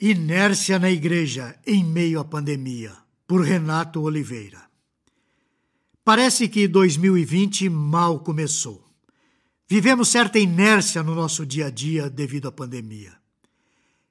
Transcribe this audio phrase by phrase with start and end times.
[0.00, 2.92] Inércia na Igreja em meio à pandemia,
[3.28, 4.60] por Renato Oliveira.
[6.04, 8.84] Parece que 2020 mal começou.
[9.68, 13.12] Vivemos certa inércia no nosso dia a dia devido à pandemia.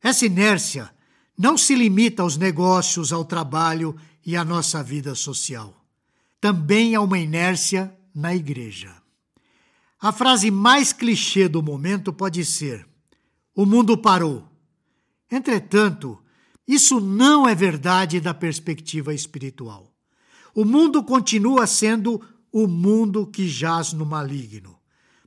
[0.00, 0.94] Essa inércia
[1.36, 5.84] não se limita aos negócios, ao trabalho e à nossa vida social.
[6.40, 8.94] Também há uma inércia na igreja.
[10.00, 12.86] A frase mais clichê do momento pode ser:
[13.56, 14.53] o mundo parou
[15.34, 16.22] Entretanto,
[16.64, 19.92] isso não é verdade da perspectiva espiritual.
[20.54, 24.78] O mundo continua sendo o mundo que jaz no maligno.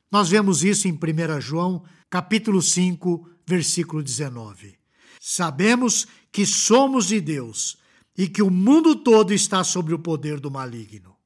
[0.09, 4.75] Nós vemos isso em 1 João, capítulo 5, versículo 19.
[5.19, 7.77] Sabemos que somos de Deus
[8.17, 11.17] e que o mundo todo está sob o poder do maligno.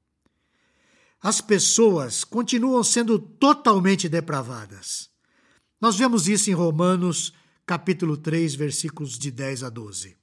[1.22, 5.12] As pessoas continuam sendo totalmente depravadas.
[5.80, 7.32] Nós vemos isso em Romanos
[7.66, 10.18] capítulo 3, versículos de 10 a 12.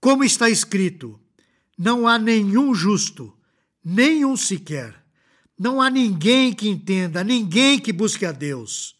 [0.00, 1.20] Como está escrito:
[1.78, 3.32] Não há nenhum justo,
[3.84, 5.00] nenhum sequer.
[5.58, 8.96] Não há ninguém que entenda, ninguém que busque a Deus.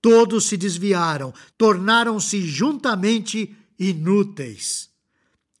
[0.00, 4.88] Todos se desviaram, tornaram-se juntamente inúteis.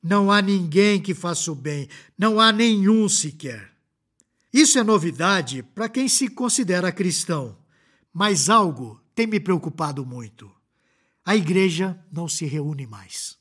[0.02, 3.70] Não há ninguém que faça o bem, não há nenhum sequer.
[4.50, 7.58] Isso é novidade para quem se considera cristão,
[8.10, 10.50] mas algo tem me preocupado muito
[11.24, 13.36] a igreja não se reúne mais.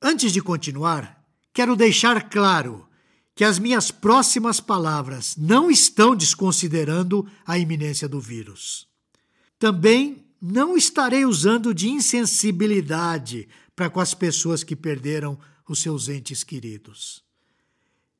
[0.00, 2.88] Antes de continuar, quero deixar claro
[3.34, 8.86] que as minhas próximas palavras não estão desconsiderando a iminência do vírus.
[9.58, 16.44] Também não estarei usando de insensibilidade para com as pessoas que perderam os seus entes
[16.44, 17.22] queridos.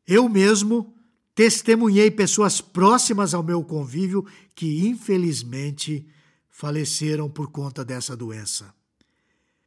[0.06, 0.94] Eu mesmo
[1.34, 6.06] testemunhei pessoas próximas ao meu convívio que, infelizmente,
[6.52, 8.72] faleceram por conta dessa doença.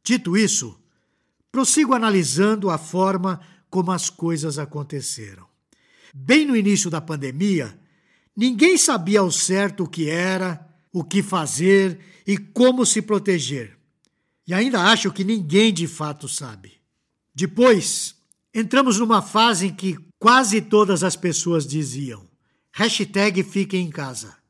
[0.02, 0.80] Dito isso,
[1.50, 5.44] prossigo analisando a forma como as coisas aconteceram.
[6.14, 7.78] Bem no início da pandemia,
[8.34, 13.76] ninguém sabia ao certo o que era, o que fazer e como se proteger.
[14.46, 16.74] E ainda acho que ninguém de fato sabe.
[17.34, 18.14] Depois,
[18.54, 22.26] entramos numa fase em que quase todas as pessoas diziam:
[22.72, 24.45] hashtag fiquem em casa.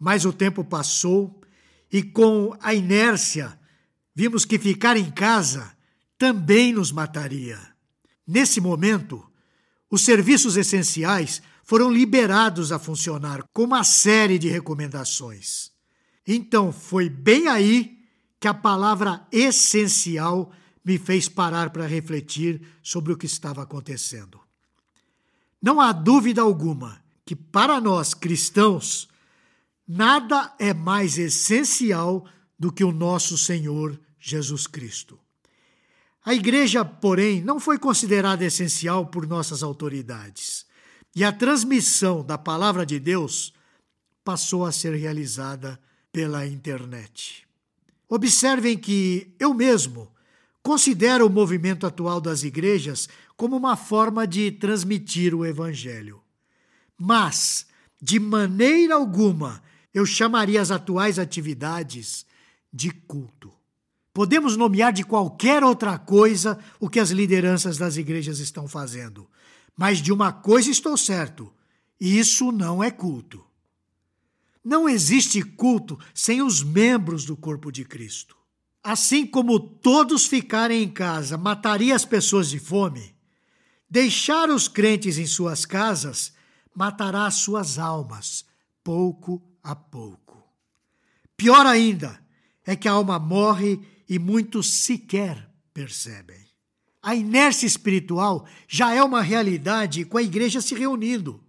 [0.00, 1.38] Mas o tempo passou
[1.92, 3.56] e com a inércia
[4.14, 5.70] vimos que ficar em casa
[6.16, 7.58] também nos mataria.
[8.26, 9.22] Nesse momento,
[9.90, 15.70] os serviços essenciais foram liberados a funcionar com uma série de recomendações.
[16.26, 17.98] Então, foi bem aí
[18.40, 20.50] que a palavra essencial
[20.84, 24.40] me fez parar para refletir sobre o que estava acontecendo.
[25.62, 29.08] Não há dúvida alguma que, para nós cristãos,
[29.92, 32.24] Nada é mais essencial
[32.56, 35.18] do que o nosso Senhor Jesus Cristo.
[36.24, 40.64] A igreja, porém, não foi considerada essencial por nossas autoridades,
[41.12, 43.52] e a transmissão da palavra de Deus
[44.22, 45.76] passou a ser realizada
[46.12, 47.44] pela internet.
[48.08, 50.08] Observem que eu mesmo
[50.62, 56.22] considero o movimento atual das igrejas como uma forma de transmitir o evangelho.
[56.96, 57.66] Mas,
[58.00, 59.60] de maneira alguma,
[59.92, 62.24] eu chamaria as atuais atividades
[62.72, 63.52] de culto.
[64.12, 69.28] Podemos nomear de qualquer outra coisa o que as lideranças das igrejas estão fazendo,
[69.76, 71.52] mas de uma coisa estou certo:
[72.00, 73.44] isso não é culto.
[74.64, 78.36] Não existe culto sem os membros do corpo de Cristo.
[78.82, 83.14] Assim como todos ficarem em casa mataria as pessoas de fome,
[83.88, 86.32] deixar os crentes em suas casas
[86.74, 88.44] matará as suas almas,
[88.82, 90.42] pouco a pouco.
[91.36, 92.20] Pior ainda
[92.66, 96.40] é que a alma morre e muitos sequer percebem.
[97.02, 101.42] A inércia espiritual já é uma realidade com a igreja se reunindo.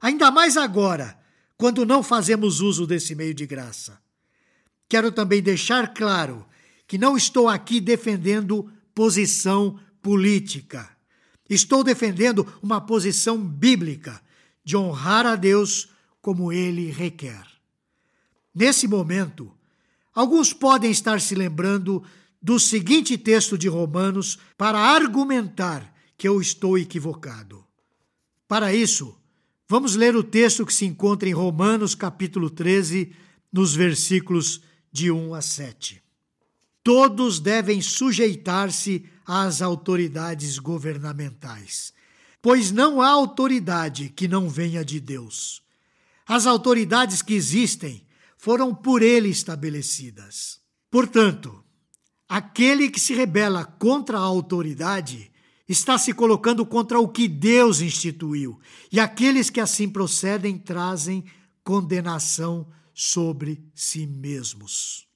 [0.00, 1.18] Ainda mais agora,
[1.56, 4.00] quando não fazemos uso desse meio de graça.
[4.88, 6.44] Quero também deixar claro
[6.88, 10.90] que não estou aqui defendendo posição política.
[11.48, 14.20] Estou defendendo uma posição bíblica
[14.64, 15.89] de honrar a Deus
[16.20, 17.46] como ele requer.
[18.54, 19.52] Nesse momento,
[20.14, 22.02] alguns podem estar se lembrando
[22.42, 27.64] do seguinte texto de Romanos para argumentar que eu estou equivocado.
[28.48, 29.16] Para isso,
[29.68, 33.12] vamos ler o texto que se encontra em Romanos, capítulo 13,
[33.52, 34.60] nos versículos
[34.92, 36.02] de 1 a 7.
[36.82, 41.92] Todos devem sujeitar-se às autoridades governamentais,
[42.42, 45.62] pois não há autoridade que não venha de Deus.
[46.30, 48.06] As autoridades que existem
[48.38, 50.60] foram por ele estabelecidas.
[50.90, 51.64] Portanto,
[52.30, 55.32] Aquele que se rebela contra a autoridade
[55.68, 58.60] está se colocando contra o que Deus instituiu,
[58.92, 61.24] e aqueles que assim procedem trazem
[61.64, 65.08] condenação sobre si mesmos.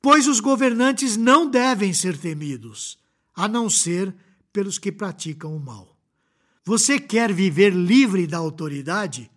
[0.00, 3.00] Pois os governantes não devem ser temidos,
[3.34, 4.14] a não ser
[4.52, 5.98] pelos que praticam o mal.
[6.64, 9.28] Você quer viver livre da autoridade?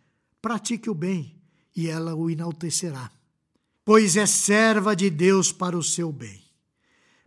[0.46, 1.42] Pratique o bem,
[1.76, 3.10] e ela o enaltecerá.
[3.84, 6.40] Pois é serva de Deus para o seu bem.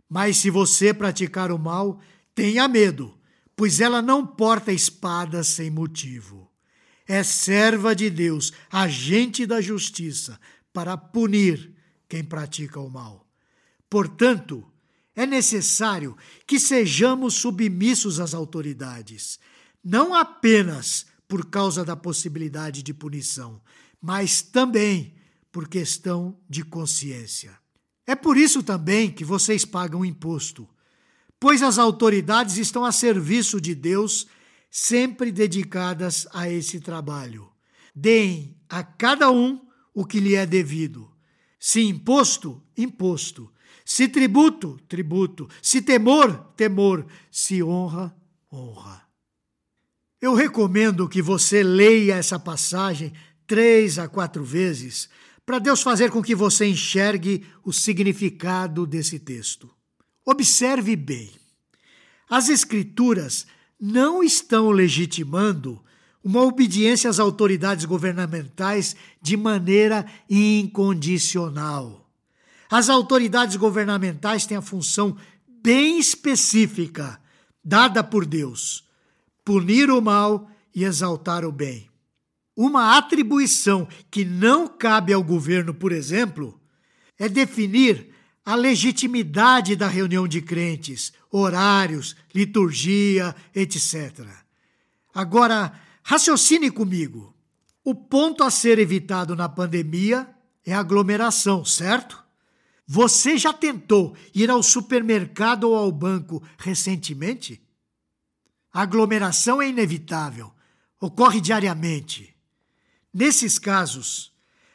[0.07, 1.99] Mas se você praticar o mal,
[2.33, 3.13] tenha medo,
[3.57, 6.49] pois ela não porta espada sem motivo.
[7.05, 10.39] É serva de Deus, agente da justiça,
[10.71, 11.75] para punir
[12.07, 13.27] quem pratica o mal.
[13.89, 14.65] Portanto,
[15.13, 16.15] é necessário
[16.47, 19.37] que sejamos submissos às autoridades,
[19.83, 23.61] não apenas por causa da possibilidade de punição,
[24.01, 25.13] mas também
[25.51, 27.55] por questão de consciência.
[28.05, 30.67] É por isso também que vocês pagam imposto,
[31.39, 34.25] pois as autoridades estão a serviço de Deus,
[34.71, 37.47] sempre dedicadas a esse trabalho.
[37.95, 39.61] Deem a cada um
[39.93, 41.11] o que lhe é devido.
[41.59, 43.53] Se imposto, imposto.
[43.85, 45.47] Se tributo, tributo.
[45.61, 47.05] Se temor, temor.
[47.29, 48.15] Se honra,
[48.51, 49.08] honra.
[50.21, 53.13] Eu recomendo que você leia essa passagem
[53.47, 55.09] três a quatro vezes
[55.45, 59.69] para Deus fazer com que você enxergue o significado desse texto.
[60.25, 61.31] Observe bem.
[62.29, 63.47] As Escrituras
[63.79, 65.81] não estão legitimando
[66.23, 72.07] uma obediência às autoridades governamentais de maneira incondicional.
[72.69, 75.17] As autoridades governamentais têm a função
[75.47, 77.19] bem específica
[77.63, 78.83] dada por Deus:
[79.49, 81.89] punir o mal e exaltar o bem.
[82.55, 86.61] Uma atribuição que não cabe ao governo, por exemplo,
[87.17, 88.13] é definir
[88.45, 94.23] a legitimidade da reunião de crentes, horários, liturgia, etc.
[95.15, 95.73] Agora,
[96.03, 97.35] raciocine comigo.
[97.83, 100.29] O ponto a ser evitado na pandemia
[100.63, 102.23] é aglomeração, certo?
[102.85, 107.59] Você já tentou ir ao supermercado ou ao banco recentemente?
[108.71, 110.51] A aglomeração é inevitável,
[110.99, 112.35] ocorre diariamente.
[113.13, 114.31] Nesses casos,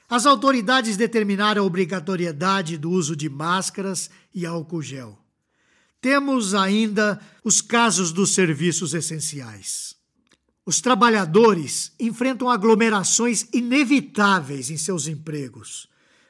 [0.08, 5.18] as autoridades determinaram a obrigatoriedade do uso de máscaras e álcool gel.
[6.00, 9.96] Temos ainda os casos dos serviços essenciais.
[10.66, 15.88] Os trabalhadores enfrentam aglomerações inevitáveis em seus empregos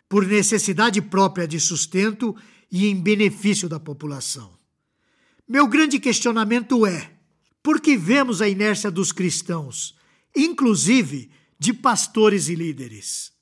[0.08, 2.36] por necessidade própria de sustento
[2.70, 4.52] e em benefício da população.
[5.48, 7.13] Meu grande questionamento é:
[7.64, 9.96] por que vemos a inércia dos cristãos,
[10.36, 13.32] inclusive de pastores e líderes?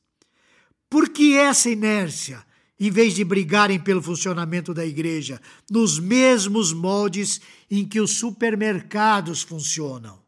[0.89, 2.47] Por que essa inércia,
[2.79, 9.43] em vez de brigarem pelo funcionamento da igreja nos mesmos moldes em que os supermercados
[9.43, 10.23] funcionam?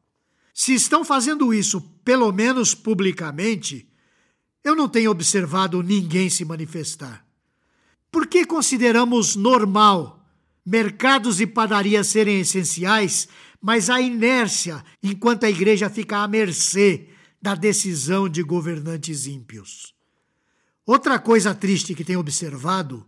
[0.52, 3.88] Se estão fazendo isso, pelo menos publicamente,
[4.64, 7.24] eu não tenho observado ninguém se manifestar.
[8.10, 10.20] Por que consideramos normal
[10.66, 13.28] mercados e padarias serem essenciais,
[13.66, 17.08] mas a inércia enquanto a igreja fica à mercê
[17.40, 19.94] da decisão de governantes ímpios?
[20.84, 23.06] Outra coisa triste que tenho observado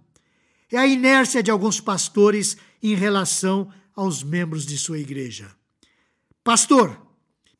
[0.73, 5.54] é a inércia de alguns pastores em relação aos membros de sua igreja.
[6.42, 7.07] Pastor,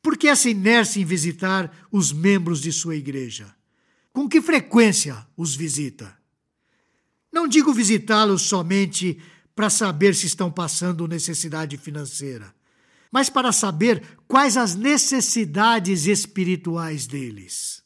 [0.01, 3.55] por que essa inércia em visitar os membros de sua igreja?
[4.11, 6.17] Com que frequência os visita?
[7.31, 9.21] Não digo visitá-los somente
[9.55, 12.56] para saber se estão passando necessidade financeira,
[13.11, 17.83] mas para saber quais as necessidades espirituais deles.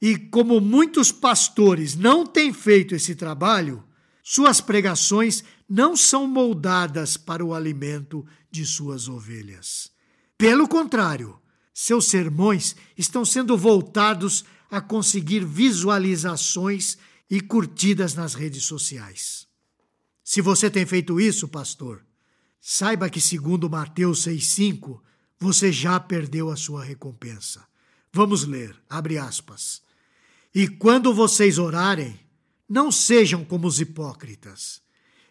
[0.00, 3.84] E como muitos pastores não têm feito esse trabalho,
[4.22, 9.90] suas pregações não são moldadas para o alimento de suas ovelhas.
[10.36, 11.38] Pelo contrário,
[11.72, 16.98] seus sermões estão sendo voltados a conseguir visualizações
[17.30, 19.46] e curtidas nas redes sociais.
[20.24, 22.04] Se você tem feito isso, pastor,
[22.64, 25.00] saiba que, segundo Mateus 6,5,
[25.36, 27.66] você já perdeu a sua recompensa.
[28.12, 29.82] Vamos ler, abre aspas.
[30.54, 32.18] E quando vocês orarem,
[32.68, 34.80] não sejam como os hipócritas.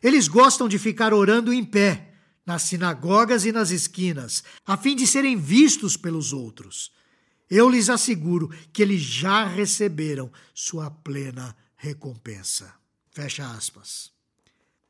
[0.04, 5.08] Eles gostam de ficar orando em pé, nas sinagogas e nas esquinas, a fim de
[5.08, 6.92] serem vistos pelos outros.
[7.50, 12.74] Eu lhes asseguro que eles já receberam sua plena recompensa.
[13.12, 14.12] Fecha aspas.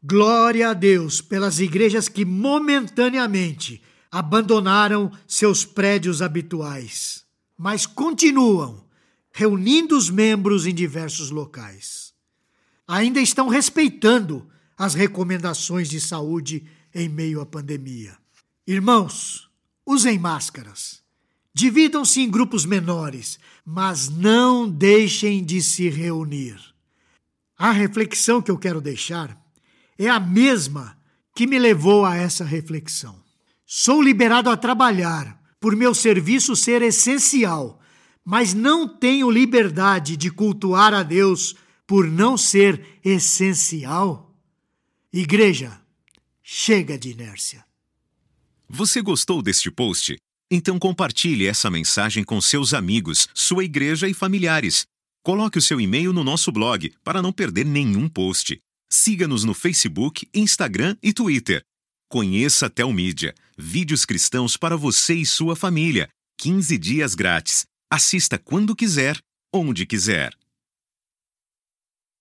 [0.03, 3.81] Glória a Deus pelas igrejas que momentaneamente
[4.11, 7.23] abandonaram seus prédios habituais,
[7.55, 8.83] mas continuam
[9.31, 12.13] reunindo os membros em diversos locais.
[12.87, 18.17] Ainda estão respeitando as recomendações de saúde em meio à pandemia.
[18.65, 19.49] Irmãos,
[19.85, 20.99] usem máscaras.
[21.53, 26.59] Dividam-se em grupos menores, mas não deixem de se reunir.
[27.55, 29.40] A reflexão que eu quero deixar
[30.05, 30.97] é a mesma
[31.35, 33.21] que me levou a essa reflexão.
[33.65, 37.79] Sou liberado a trabalhar, por meu serviço ser essencial,
[38.25, 41.55] mas não tenho liberdade de cultuar a Deus
[41.85, 44.35] por não ser essencial?
[45.13, 45.79] Igreja,
[46.41, 47.63] chega de inércia.
[48.67, 50.17] Você gostou deste post?
[50.49, 54.85] Então compartilhe essa mensagem com seus amigos, sua igreja e familiares.
[55.23, 58.59] Coloque o seu e-mail no nosso blog para não perder nenhum post.
[58.93, 61.63] Siga-nos no Facebook, Instagram e Twitter.
[62.09, 66.09] Conheça a Telmídia, vídeos cristãos para você e sua família.
[66.37, 67.65] 15 dias grátis.
[67.89, 69.17] Assista quando quiser,
[69.53, 70.33] onde quiser.